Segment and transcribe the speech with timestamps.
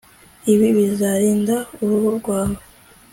[0.53, 2.59] Ibi bizarinda uruhu rwawe